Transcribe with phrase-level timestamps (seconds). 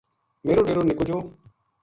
[0.45, 1.17] میرو ڈیرو نِکو جو